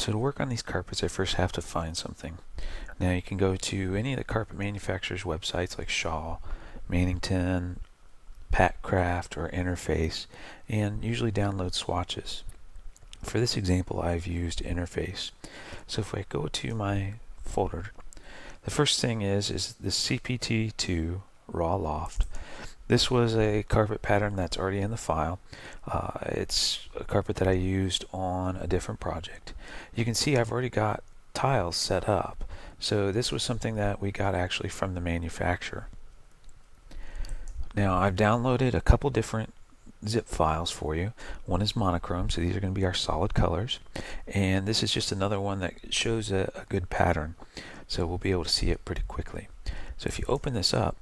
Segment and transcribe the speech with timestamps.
[0.00, 2.38] So to work on these carpets I first have to find something.
[2.98, 6.38] Now you can go to any of the carpet manufacturers websites like Shaw,
[6.90, 7.76] Mannington,
[8.50, 10.24] Patcraft or Interface
[10.70, 12.44] and usually download swatches.
[13.22, 15.32] For this example I've used Interface.
[15.86, 17.92] So if I go to my folder
[18.64, 22.24] the first thing is is the CPT2 raw loft.
[22.90, 25.38] This was a carpet pattern that's already in the file.
[25.86, 29.54] Uh, it's a carpet that I used on a different project.
[29.94, 32.42] You can see I've already got tiles set up.
[32.80, 35.86] So this was something that we got actually from the manufacturer.
[37.76, 39.54] Now I've downloaded a couple different
[40.08, 41.12] zip files for you.
[41.46, 43.78] One is monochrome, so these are going to be our solid colors.
[44.26, 47.36] And this is just another one that shows a, a good pattern.
[47.86, 49.46] So we'll be able to see it pretty quickly.
[49.96, 50.96] So if you open this up,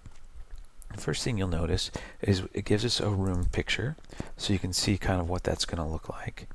[0.96, 1.90] first thing you'll notice
[2.22, 3.96] is it gives us a room picture
[4.36, 6.48] so you can see kind of what that's going to look like.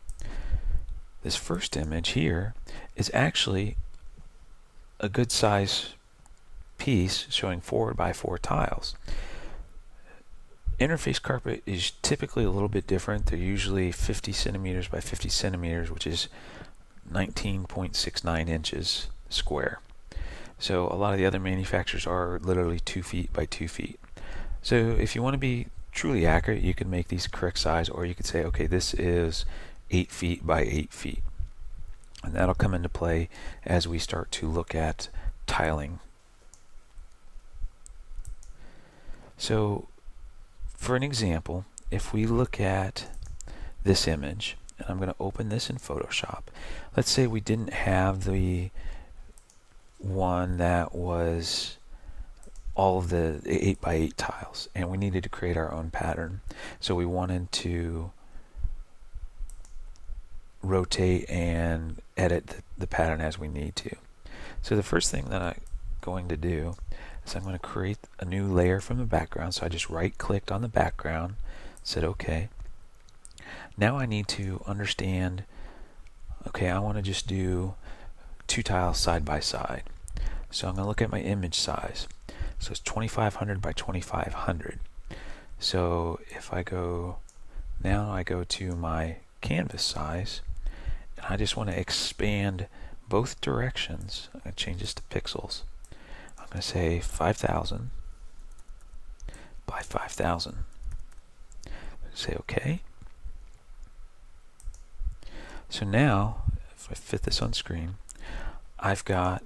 [1.21, 2.53] This first image here
[2.95, 3.77] is actually
[4.99, 5.93] a good size
[6.77, 8.95] piece showing 4 by 4 tiles.
[10.79, 13.27] Interface carpet is typically a little bit different.
[13.27, 16.27] They're usually 50 centimeters by 50 centimeters, which is
[17.11, 19.79] 19.69 inches square.
[20.59, 23.99] So a lot of the other manufacturers are literally 2 feet by 2 feet.
[24.63, 28.05] So if you want to be truly accurate, you can make these correct size, or
[28.05, 29.45] you could say, okay, this is
[29.91, 31.21] 8 feet by 8 feet.
[32.23, 33.29] And that'll come into play
[33.65, 35.09] as we start to look at
[35.45, 35.99] tiling.
[39.37, 39.87] So
[40.75, 43.07] for an example, if we look at
[43.83, 46.43] this image, and I'm going to open this in Photoshop.
[46.95, 48.69] Let's say we didn't have the
[49.99, 51.77] one that was
[52.75, 56.41] all of the 8 by 8 tiles and we needed to create our own pattern
[56.79, 58.11] so we wanted to
[60.61, 63.95] rotate and edit the, the pattern as we need to
[64.61, 65.61] so the first thing that I'm
[66.01, 66.75] going to do
[67.25, 69.53] is I'm going to create a new layer from the background.
[69.53, 71.35] So I just right clicked on the background,
[71.83, 72.49] said OK.
[73.77, 75.43] Now I need to understand,
[76.47, 77.75] okay, I want to just do
[78.47, 79.83] two tiles side by side.
[80.51, 82.07] So I'm going to look at my image size.
[82.63, 84.79] So it's 2500 by 2500.
[85.59, 87.17] So if I go,
[87.83, 90.39] now I go to my canvas size,
[91.17, 92.67] and I just want to expand
[93.09, 94.29] both directions.
[94.33, 95.63] I'm going to change this to pixels.
[96.39, 97.89] I'm going to say 5,000
[99.65, 100.59] by 5,000.
[102.13, 102.79] Say OK.
[105.67, 106.43] So now,
[106.77, 107.95] if I fit this on screen,
[108.79, 109.43] I've got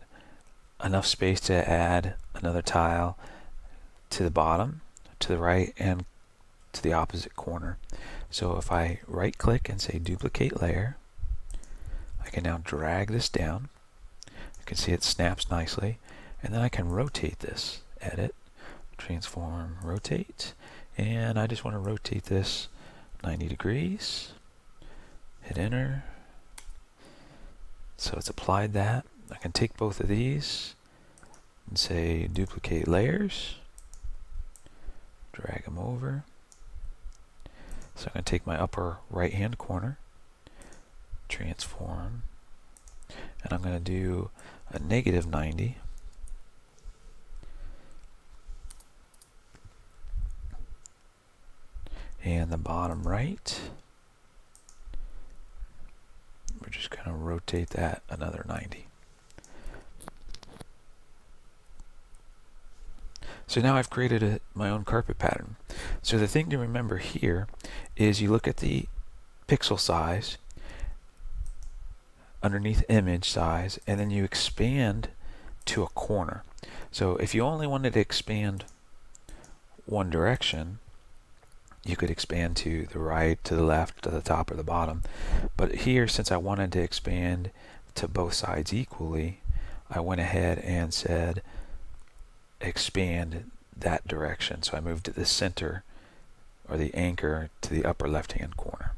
[0.84, 3.18] enough space to add another tile
[4.10, 4.82] to the bottom,
[5.20, 6.06] to the right, and
[6.74, 7.78] to the opposite corner.
[8.30, 10.98] So if I right click and say duplicate layer,
[12.24, 13.70] I can now drag this down.
[14.28, 15.98] You can see it snaps nicely.
[16.44, 17.82] And then I can rotate this.
[18.02, 18.36] Edit,
[18.98, 20.54] transform, rotate.
[20.98, 22.68] And I just want to rotate this
[23.24, 24.32] 90 degrees.
[25.42, 26.04] Hit enter.
[27.98, 29.06] So it's applied that.
[29.32, 30.76] I can take both of these
[31.68, 33.56] and say duplicate layers.
[35.32, 36.24] Drag them over.
[37.96, 39.98] So I'm going to take my upper right hand corner,
[41.30, 42.24] transform,
[43.44, 44.30] and I'm going to do
[44.70, 45.78] a negative 90
[52.24, 53.60] and the bottom right.
[56.62, 58.87] We're just going to rotate that another 90.
[63.48, 65.56] So now I've created a, my own carpet pattern.
[66.02, 67.48] So the thing to remember here
[67.96, 68.86] is you look at the
[69.48, 70.38] pixel size
[72.44, 75.10] underneath image size and then you expand
[75.66, 76.44] to a corner.
[76.92, 78.66] So if you only wanted to expand
[79.86, 80.80] one direction,
[81.86, 85.04] you could expand to the right, to the left, to the top, or the bottom.
[85.56, 87.52] But here, since I wanted to expand
[87.96, 89.40] to both sides equally,
[89.90, 91.42] I went ahead and said
[92.62, 94.64] expand that direction.
[94.64, 95.84] So I moved the center
[96.70, 98.92] or the anchor to the upper left hand corner.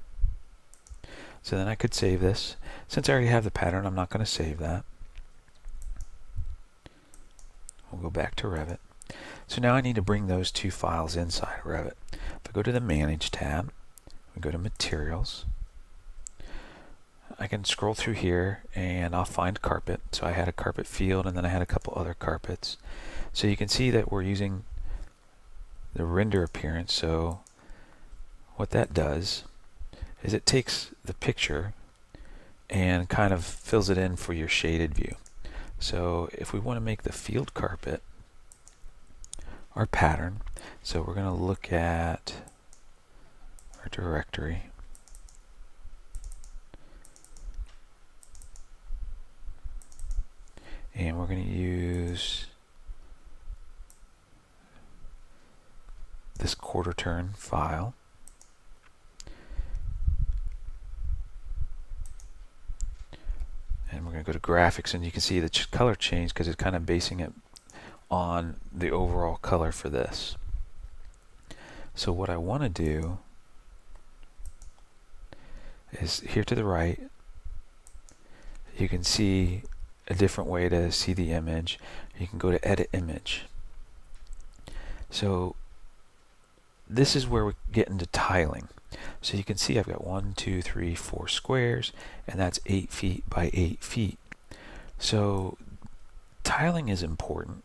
[1.41, 2.55] So then I could save this.
[2.87, 4.83] Since I already have the pattern, I'm not going to save that.
[7.91, 8.77] We'll go back to Revit.
[9.47, 11.93] So now I need to bring those two files inside Revit.
[12.13, 13.71] If I go to the Manage tab,
[14.35, 15.45] we go to Materials,
[17.39, 20.01] I can scroll through here and I'll find carpet.
[20.11, 22.77] So I had a carpet field and then I had a couple other carpets.
[23.33, 24.63] So you can see that we're using
[25.93, 26.93] the render appearance.
[26.93, 27.39] So
[28.55, 29.43] what that does
[30.23, 31.73] is it takes the picture
[32.69, 35.15] and kind of fills it in for your shaded view.
[35.79, 38.01] So if we want to make the field carpet
[39.75, 40.41] our pattern,
[40.83, 42.35] so we're going to look at
[43.81, 44.63] our directory.
[50.93, 52.47] And we're going to use
[56.39, 57.93] this quarter turn file.
[63.91, 66.33] And we're going to go to graphics and you can see the ch color change
[66.33, 67.33] because it's kind of basing it
[68.11, 70.35] on the overall color for this.
[71.95, 73.17] So what I want to do
[75.91, 76.99] is here to the right
[78.79, 79.63] you can see
[80.07, 81.79] a different way to see the image.
[82.17, 83.45] You can go to edit image.
[85.09, 85.55] So
[86.89, 88.67] this is where we get into tiling.
[89.21, 91.91] So you can see I've got one, two, three, four squares,
[92.27, 94.17] and that's eight feet by eight feet.
[94.97, 95.57] So
[96.43, 97.63] tiling is important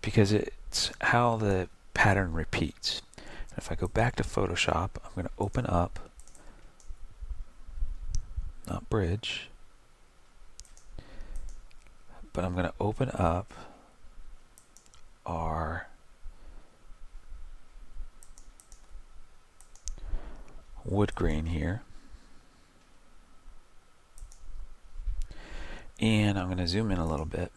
[0.00, 3.02] because it's how the pattern repeats.
[3.16, 5.98] And if I go back to Photoshop, I'm going to open up,
[8.68, 9.48] not bridge,
[12.32, 13.52] but I'm going to open up
[15.26, 15.88] our
[20.84, 21.82] wood grain here.
[26.00, 27.52] And I'm going to zoom in a little bit.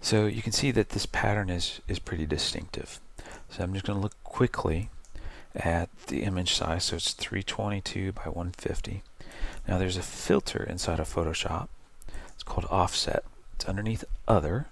[0.00, 3.00] So you can see that this pattern is, is pretty distinctive.
[3.50, 4.90] So I'm just going to look quickly
[5.54, 6.84] at the image size.
[6.84, 9.02] So it's 322 by 150.
[9.66, 11.68] Now there's a filter inside of Photoshop.
[12.34, 13.24] It's called offset.
[13.54, 14.66] It's underneath other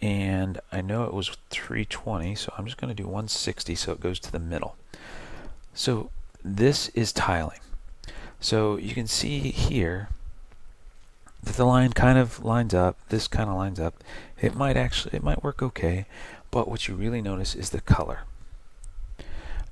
[0.00, 4.00] and I know it was 320 so I'm just going to do 160 so it
[4.00, 4.76] goes to the middle.
[5.74, 6.10] So
[6.44, 7.60] this is tiling.
[8.40, 10.08] So you can see here
[11.42, 14.02] that the line kind of lines up this kind of lines up.
[14.40, 16.06] It might actually it might work okay
[16.50, 18.20] but what you really notice is the color.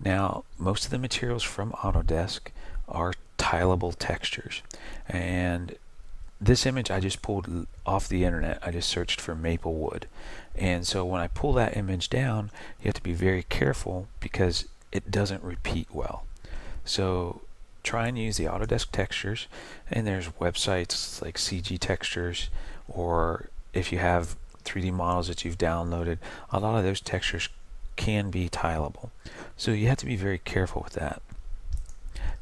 [0.00, 2.48] Now most of the materials from Autodesk
[2.88, 4.62] are tileable textures
[5.08, 5.76] and
[6.44, 8.58] this image I just pulled off the internet.
[8.62, 10.06] I just searched for maple wood.
[10.54, 12.50] And so when I pull that image down,
[12.80, 16.24] you have to be very careful because it doesn't repeat well.
[16.84, 17.42] So
[17.82, 19.46] try and use the Autodesk textures
[19.90, 22.48] and there's websites like CG Textures
[22.88, 26.18] or if you have 3D models that you've downloaded,
[26.50, 27.48] a lot of those textures
[27.96, 29.10] can be tileable.
[29.56, 31.22] So you have to be very careful with that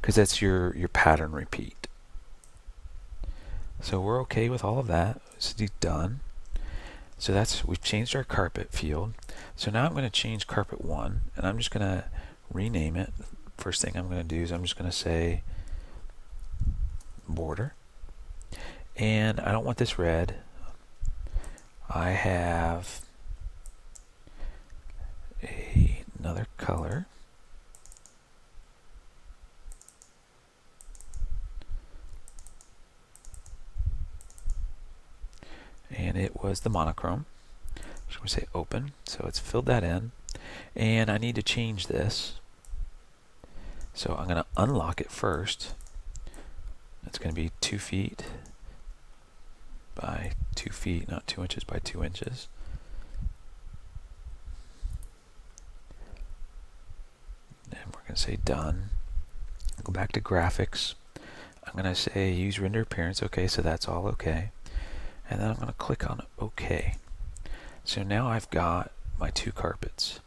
[0.00, 1.88] because that's your, your pattern repeat.
[3.82, 5.20] So we're okay with all of that.
[5.34, 6.20] It's done.
[7.18, 9.12] So that's we've changed our carpet field.
[9.56, 12.04] So now I'm going to change carpet one, and I'm just going to
[12.52, 13.12] rename it.
[13.58, 15.42] First thing I'm going to do is I'm just going to say
[17.28, 17.74] border,
[18.96, 20.36] and I don't want this red.
[21.90, 23.02] I have
[25.42, 27.06] a, another color.
[35.96, 37.26] And it was the monochrome.
[38.10, 40.12] So we say open, so it's filled that in,
[40.76, 42.34] and I need to change this.
[43.94, 45.74] So I'm going to unlock it first.
[47.06, 48.24] It's going to be two feet
[49.94, 52.48] by two feet, not two inches by two inches.
[57.70, 58.90] And we're going to say done.
[59.84, 60.94] Go back to graphics.
[61.66, 63.22] I'm going to say use render appearance.
[63.22, 64.50] Okay, so that's all okay
[65.32, 66.96] and then I'm going to click on OK.
[67.84, 70.20] So now I've got my two carpets.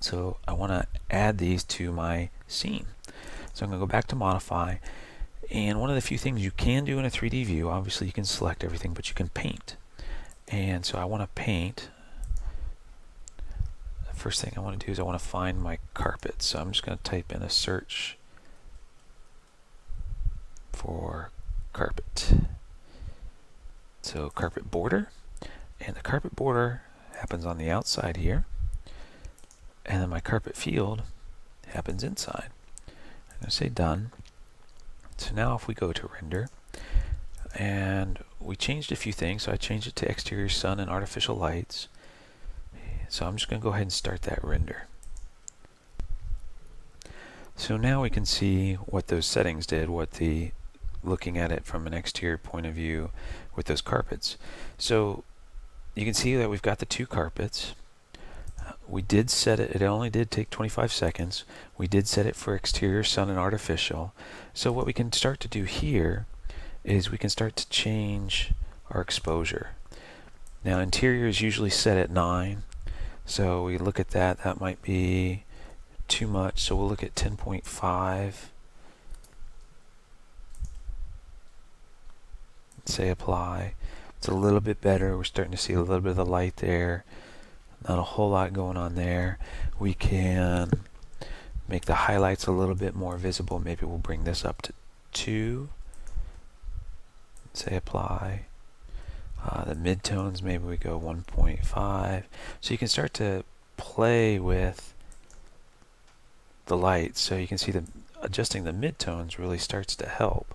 [0.00, 2.86] So I want to add these to my scene.
[3.54, 4.76] So I'm going to go back to modify
[5.50, 8.12] and one of the few things you can do in a 3D view, obviously you
[8.12, 9.76] can select everything, but you can paint.
[10.48, 11.88] And so I want to paint.
[14.06, 16.42] The first thing I want to do is I want to find my carpet.
[16.42, 18.18] So I'm just going to type in a search
[20.72, 21.30] for
[21.72, 22.32] carpet.
[24.08, 25.10] So carpet border,
[25.78, 26.80] and the carpet border
[27.18, 28.46] happens on the outside here,
[29.84, 31.02] and then my carpet field
[31.66, 32.48] happens inside.
[32.86, 34.12] I'm going to say done.
[35.18, 36.48] So now if we go to render,
[37.54, 41.36] and we changed a few things, so I changed it to exterior sun and artificial
[41.36, 41.88] lights.
[43.10, 44.86] So I'm just going to go ahead and start that render.
[47.56, 50.52] So now we can see what those settings did, what the
[51.08, 53.10] looking at it from an exterior point of view
[53.56, 54.36] with those carpets.
[54.76, 55.24] So
[55.94, 57.74] you can see that we've got the two carpets.
[58.60, 61.44] Uh, we did set it, it only did take 25 seconds.
[61.76, 64.12] We did set it for exterior sun and artificial.
[64.54, 66.26] So what we can start to do here
[66.84, 68.52] is we can start to change
[68.90, 69.70] our exposure.
[70.64, 72.62] Now interior is usually set at 9.
[73.26, 75.44] So we look at that, that might be
[76.08, 76.60] too much.
[76.60, 78.34] So we'll look at 10.5.
[82.88, 83.74] Say apply.
[84.16, 85.16] It's a little bit better.
[85.16, 87.04] We're starting to see a little bit of the light there.
[87.86, 89.38] Not a whole lot going on there.
[89.78, 90.70] We can
[91.68, 93.60] make the highlights a little bit more visible.
[93.60, 94.72] Maybe we'll bring this up to
[95.12, 95.68] 2.
[97.52, 98.46] Say apply.
[99.44, 102.22] Uh, the midtones, maybe we go 1.5.
[102.62, 103.44] So you can start to
[103.76, 104.94] play with
[106.66, 107.18] the light.
[107.18, 107.84] So you can see the
[108.22, 110.54] adjusting the midtones really starts to help.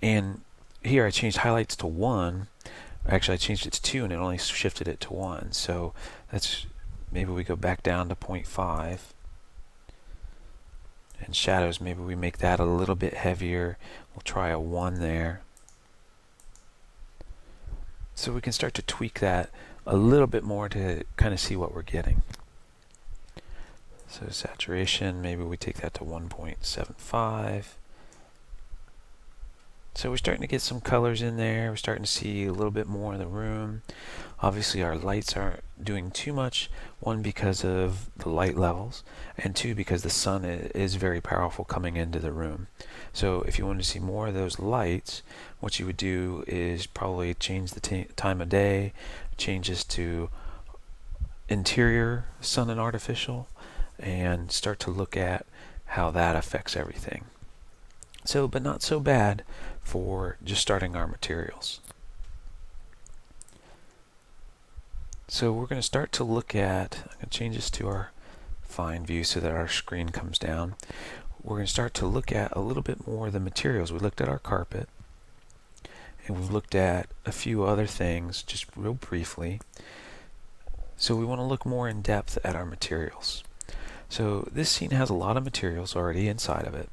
[0.00, 0.42] And
[0.82, 2.48] here I changed highlights to 1
[3.08, 5.52] Actually, I changed it to 2 and it only shifted it to 1.
[5.52, 5.94] So
[6.30, 6.66] that's
[7.10, 8.98] maybe we go back down to 0.5.
[11.20, 13.78] And shadows, maybe we make that a little bit heavier.
[14.14, 15.40] We'll try a 1 there.
[18.14, 19.50] So we can start to tweak that
[19.86, 22.22] a little bit more to kind of see what we're getting.
[24.06, 27.64] So saturation, maybe we take that to 1.75.
[29.98, 31.70] So we're starting to get some colors in there.
[31.70, 33.82] We're starting to see a little bit more of the room.
[34.40, 36.70] Obviously our lights aren't doing too much.
[37.00, 39.02] One, because of the light levels.
[39.36, 42.68] And two, because the sun is very powerful coming into the room.
[43.12, 45.22] So if you want to see more of those lights,
[45.58, 48.92] what you would do is probably change the time of day,
[49.36, 50.30] changes to
[51.48, 53.48] interior sun and artificial,
[53.98, 55.44] and start to look at
[55.86, 57.24] how that affects everything.
[58.24, 59.42] So, but not so bad
[59.88, 61.80] for just starting our materials.
[65.28, 68.10] So we're going to start to look at, I'm going to change this to our
[68.60, 70.74] fine view so that our screen comes down.
[71.42, 73.90] We're going to start to look at a little bit more of the materials.
[73.90, 74.90] We looked at our carpet
[76.26, 79.58] and we've looked at a few other things just real briefly.
[80.98, 83.42] So we want to look more in depth at our materials.
[84.10, 86.90] So this scene has a lot of materials already inside of it.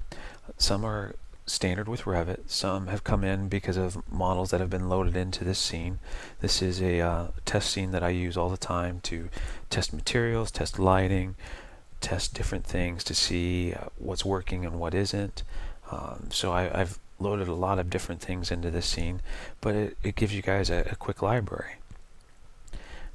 [0.57, 2.49] Some are standard with Revit.
[2.49, 5.99] Some have come in because of models that have been loaded into this scene.
[6.41, 9.29] This is a uh, test scene that I use all the time to
[9.69, 11.35] test materials, test lighting,
[12.01, 15.43] test different things to see uh, what's working and what isn't.
[15.91, 19.21] Um, so I, have loaded a lot of different things into this scene,
[19.61, 21.75] but it, it gives you guys a, a quick library.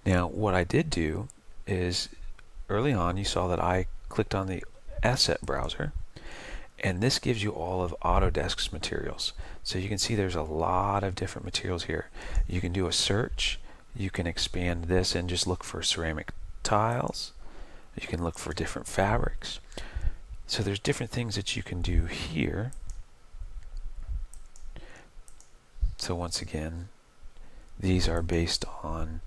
[0.06, 1.28] Now what I did do
[1.66, 2.08] is
[2.68, 4.64] early on you saw that I clicked on the
[5.02, 5.92] asset browser
[6.80, 9.32] and this gives you all of Autodesk's materials.
[9.62, 12.08] So you can see there's a lot of different materials here.
[12.48, 13.60] You can do a search.
[13.94, 16.32] You can expand this and just look for ceramic
[16.62, 17.32] tiles.
[18.00, 19.60] You can look for different fabrics.
[20.46, 22.72] So there's different things that you can do here.
[25.98, 26.88] So once again,
[27.78, 29.20] these are based on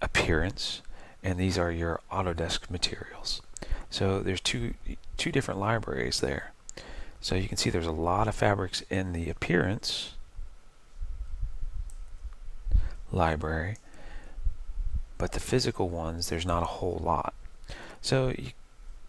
[0.00, 0.82] appearance
[1.22, 3.40] and these are your Autodesk materials.
[3.88, 4.74] So there's two
[5.16, 6.52] two different libraries there.
[7.22, 10.14] So you can see there's a lot of fabrics in the appearance
[13.12, 13.76] library,
[15.18, 17.32] but the physical ones, there's not a whole lot.
[18.00, 18.50] So you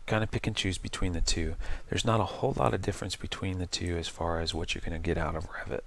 [0.05, 1.55] kind of pick and choose between the two.
[1.89, 4.83] There's not a whole lot of difference between the two as far as what you're
[4.85, 5.81] going to get out of Revit.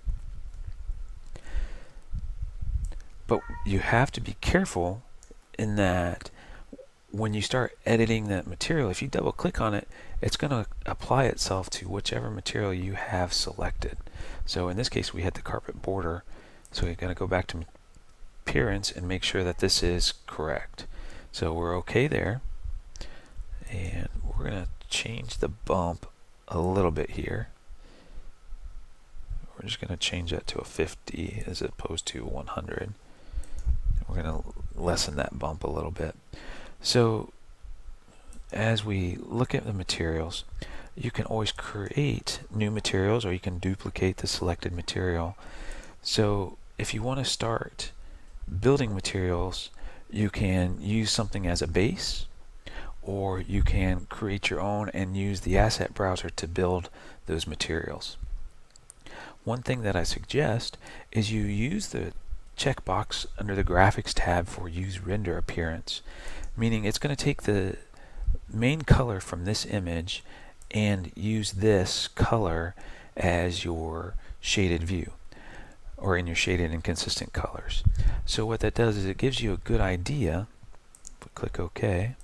[3.29, 5.03] But you have to be careful
[5.57, 6.31] in that
[7.19, 9.89] when you start editing that material, if you double click on it,
[10.21, 13.97] it's going to apply itself to whichever material you have selected.
[14.45, 16.25] So in this case, we had the carpet border.
[16.73, 17.65] So we're going to go back to
[18.45, 20.87] appearance and make sure that this is correct.
[21.33, 22.41] So we're okay there.
[23.71, 26.07] And we're going to change the bump
[26.49, 27.49] a little bit here.
[29.55, 32.93] We're just going to change that to a 50 as opposed to 100.
[34.09, 34.45] We're going to
[34.75, 36.15] lessen that bump a little bit.
[36.87, 37.31] So
[38.53, 40.45] as we look at the materials,
[40.95, 45.37] you can always create new materials or you can duplicate the selected material.
[46.01, 47.91] So if you want to start
[48.61, 49.71] building materials,
[50.13, 52.27] you can use something as a base
[53.03, 56.89] or you can create your own and use the asset browser to build
[57.27, 58.17] those materials.
[59.43, 60.79] One thing that I suggest
[61.11, 62.13] is you use the
[62.57, 66.01] checkbox under the graphics tab for use render appearance
[66.57, 67.77] meaning it's going to take the
[68.53, 70.25] main color from this image
[70.71, 72.75] and use this color
[73.17, 75.13] as your shaded view.
[75.97, 77.83] or in your shaded and consistent colors.
[78.25, 80.47] So what that does is it gives you a good idea.
[81.23, 82.15] We click OK,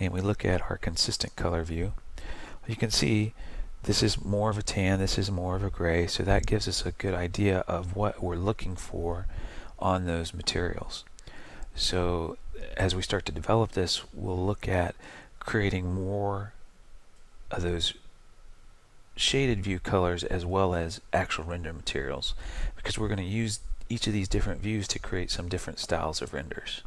[0.00, 1.92] and we look at our consistent color view.
[2.66, 3.34] You can see
[3.84, 6.66] this is more of a tan, this is more of a gray, so that gives
[6.66, 9.26] us a good idea of what we're looking for
[9.78, 11.04] on those materials.
[11.74, 12.36] So
[12.76, 14.94] as we start to develop this, we'll look at
[15.40, 16.52] creating more
[17.50, 17.94] of those
[19.16, 22.34] shaded view colors as well as actual render materials
[22.76, 26.22] because we're going to use each of these different views to create some different styles
[26.22, 26.82] of renders.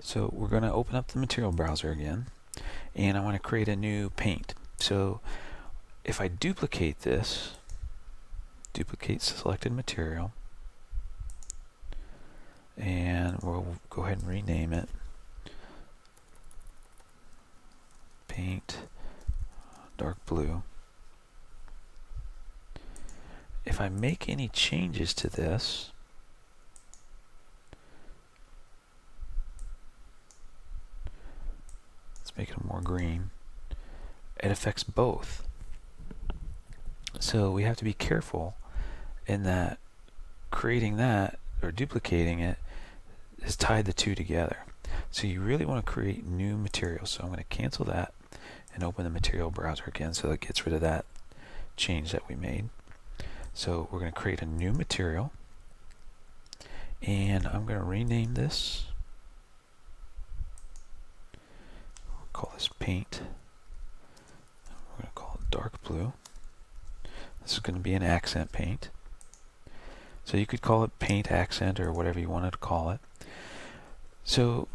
[0.00, 2.26] So we're going to open up the material browser again
[2.94, 4.54] and I want to create a new paint.
[4.78, 5.20] So
[6.04, 7.54] if I duplicate this,
[8.72, 10.32] duplicate selected material,
[12.78, 14.88] and we'll go ahead and rename it.
[18.28, 18.78] Paint
[19.96, 20.62] dark blue.
[23.64, 25.90] If I make any changes to this,
[32.18, 33.30] let's make it more green,
[34.38, 35.42] it affects both.
[37.18, 38.56] So we have to be careful
[39.26, 39.78] in that
[40.50, 42.58] creating that or duplicating it
[43.46, 44.58] is tied the two together.
[45.10, 47.06] So you really want to create new material.
[47.06, 48.12] So I'm going to cancel that
[48.74, 51.06] and open the material browser again so that gets rid of that
[51.76, 52.68] change that we made.
[53.54, 55.32] So we're going to create a new material
[57.02, 58.86] and I'm going to rename this.
[62.08, 63.20] We'll call this paint.
[64.90, 66.12] We're going to call it dark blue.
[67.42, 68.90] This is going to be an accent paint.
[70.24, 72.98] So you could call it paint accent or whatever you wanted to call it.
[74.26, 74.66] So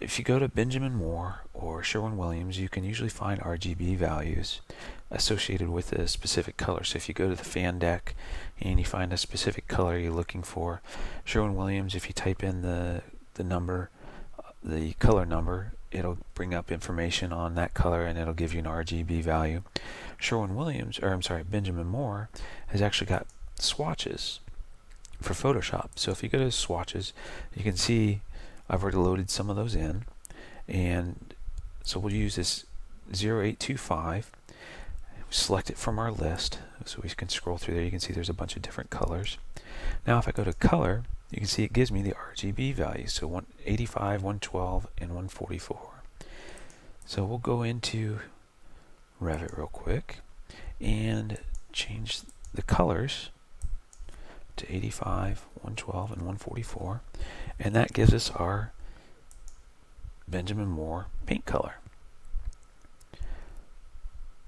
[0.00, 4.60] if you go to Benjamin Moore or Sherwin-Williams, you can usually find RGB values
[5.10, 6.84] associated with a specific color.
[6.84, 8.14] So if you go to the fan deck
[8.60, 10.80] and you find a specific color you're looking for,
[11.24, 13.02] Sherwin-Williams, if you type in the,
[13.34, 13.90] the number,
[14.62, 18.66] the color number, it'll bring up information on that color and it'll give you an
[18.66, 19.62] RGB value.
[20.18, 22.28] Sherwin-Williams, or I'm sorry, Benjamin Moore,
[22.68, 23.26] has actually got
[23.56, 24.38] swatches
[25.20, 25.88] for Photoshop.
[25.96, 27.12] So if you go to swatches,
[27.56, 28.20] you can see
[28.68, 30.04] I've already loaded some of those in.
[30.68, 31.34] And
[31.82, 32.64] so we'll use this
[33.12, 34.30] 0825
[35.30, 36.60] select it from our list.
[36.84, 37.82] So we can scroll through there.
[37.82, 39.36] You can see there's a bunch of different colors.
[40.06, 41.02] Now if I go to color
[41.34, 45.78] you can see it gives me the RGB values so 185 112 and 144
[47.06, 48.20] so we'll go into
[49.20, 50.18] Revit real quick
[50.80, 51.38] and
[51.72, 52.20] change
[52.52, 53.30] the colors
[54.56, 57.00] to 85 112 and 144
[57.58, 58.72] and that gives us our
[60.28, 61.76] Benjamin Moore paint color.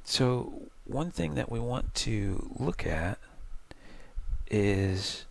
[0.05, 3.19] So one thing that we want to look at
[4.51, 5.25] is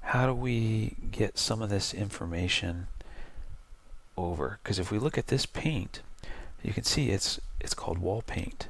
[0.00, 2.88] how do we get some of this information
[4.16, 4.58] over?
[4.62, 6.02] Because if we look at this paint
[6.62, 8.68] you can see it's it's called wall paint.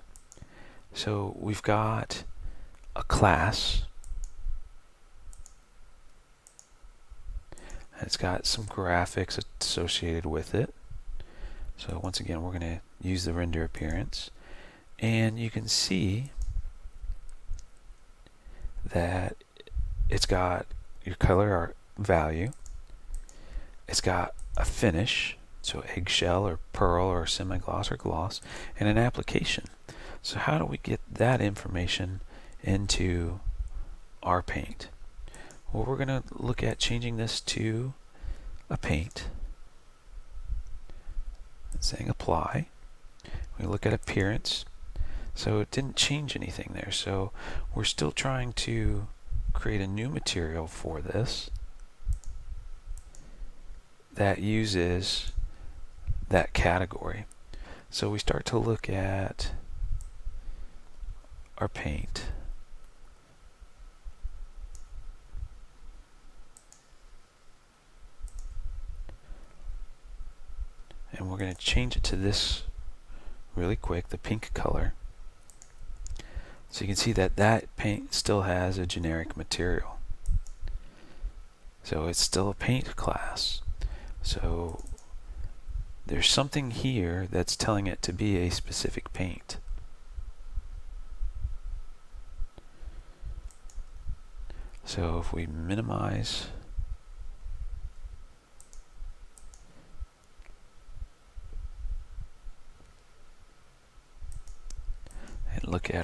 [0.92, 2.24] So we've got
[2.96, 3.85] a class
[8.00, 10.74] it's got some graphics associated with it.
[11.76, 14.30] So once again we're going to use the render appearance.
[14.98, 16.30] And you can see
[18.92, 19.37] that
[20.08, 20.66] it's got
[21.04, 22.50] your color or value.
[23.87, 28.40] It's got a finish so eggshell or pearl or semi-gloss or gloss
[28.78, 29.64] and an application.
[30.22, 32.20] So how do we get that information
[32.62, 33.40] into
[34.22, 34.88] our paint
[35.72, 37.92] well we're going to look at changing this to
[38.70, 39.28] a paint
[41.81, 42.66] saying apply
[43.59, 44.64] we look at appearance
[45.38, 46.90] so it didn't change anything there.
[46.90, 47.31] So
[47.72, 49.07] we're still trying to
[49.52, 51.48] create a new material for this
[54.12, 55.31] that uses
[56.28, 57.26] that category.
[57.88, 59.52] So we start to look at
[61.59, 62.24] our paint.
[71.28, 72.62] And we're going to change it to this
[73.54, 74.94] really quick, the pink color.
[76.70, 79.98] So you can see that that paint still has a generic material.
[81.82, 83.60] So it's still a paint class.
[84.22, 84.82] So
[86.06, 89.58] there's something here that's telling it to be a specific paint.
[94.86, 96.46] So if we minimize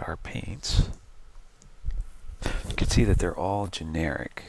[0.06, 0.88] our paints.
[2.44, 4.44] you can see that they're all generic.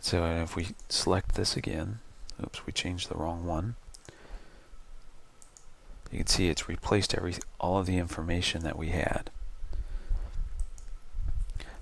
[0.00, 2.00] So if we select this again,
[2.42, 3.76] oops, we changed the wrong one.
[6.12, 9.30] You can see it's replaced every all of the information that we had.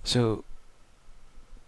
[0.04, 0.44] So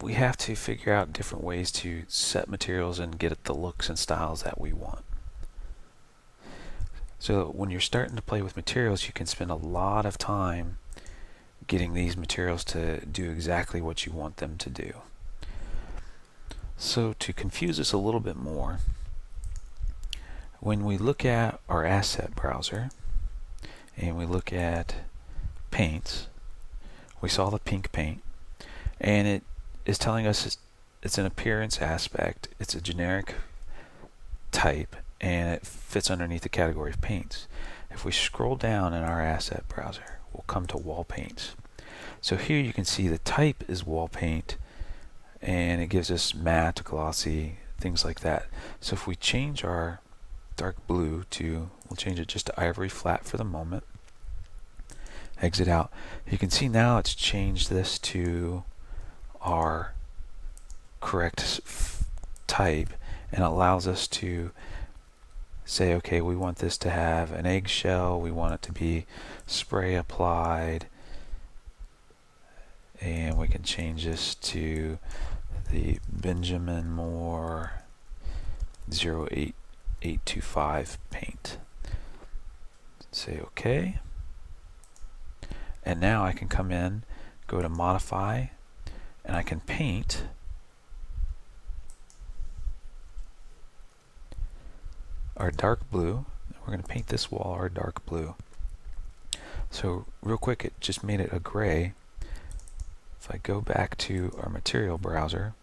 [0.00, 3.98] we have to figure out different ways to set materials and get the looks and
[3.98, 5.04] styles that we want.
[7.18, 10.78] So when you're starting to play with materials, you can spend a lot of time
[11.66, 14.94] getting these materials to do exactly what you want them to do.
[16.76, 18.80] So to confuse us a little bit more,
[20.60, 22.90] when we look at our asset browser
[23.96, 24.96] and we look at
[25.70, 26.26] paints,
[27.20, 28.22] we saw the pink paint
[29.00, 29.42] and it
[29.86, 30.58] is telling us
[31.02, 33.34] it's, an appearance aspect, it's a generic
[34.52, 37.46] type and it fits underneath the category of paints.
[37.90, 41.54] If we scroll down in our asset browser, we'll come to wall paints.
[42.20, 44.56] So here you can see the type is wall paint
[45.40, 48.46] and it gives us matte, glossy, things like that.
[48.80, 50.00] So if we change our
[50.56, 53.84] dark blue to, we'll change it just to ivory flat for the moment,
[55.40, 55.92] exit out,
[56.28, 58.64] you can see now it's changed this to
[59.42, 59.92] our
[61.00, 61.60] correct
[62.46, 62.90] type
[63.30, 64.50] and allows us to
[65.64, 69.06] say okay we want this to have an eggshell we want it to be
[69.46, 70.86] spray applied
[73.00, 74.98] and we can change this to
[75.70, 77.84] the Benjamin Moore
[78.90, 81.58] 08825 paint.
[83.10, 83.98] Say okay.
[85.84, 87.02] And now I can come in
[87.46, 88.46] go to modify
[89.24, 90.24] and I can paint
[95.36, 96.24] our dark blue.
[96.60, 98.34] We're going to paint this wall our dark blue.
[99.70, 101.92] So real quick, it just made it a gray.
[103.20, 105.54] If I go back to our material browser,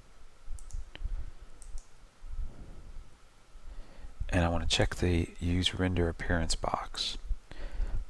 [4.30, 7.18] and I want to check the use render appearance box.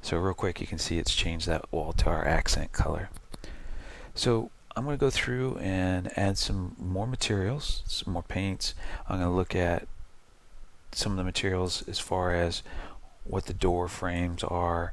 [0.00, 3.10] So real quick, you can see it's changed that wall to our accent color.
[4.14, 8.74] So I'm going to go through and add some more materials, some more paints.
[9.08, 9.86] I'm going to look at
[10.94, 12.62] some of the materials as far as
[13.24, 14.92] what the door frames are,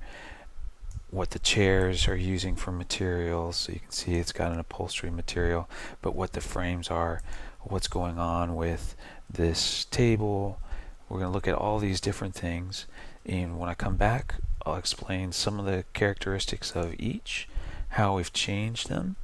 [1.12, 3.58] what the chairs are using for materials.
[3.58, 5.70] So you can see it's got an upholstery material,
[6.02, 7.22] but what the frames are,
[7.62, 8.96] what's going on with
[9.30, 10.60] this table.
[11.08, 12.86] We're going to look at all these different things.
[13.26, 14.36] And when I come back,
[14.66, 17.48] I'll explain some of the characteristics of each,
[17.90, 19.16] how we've changed them,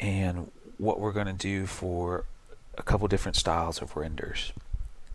[0.00, 2.24] and what we're going to do for
[2.76, 4.52] a couple different styles of renders.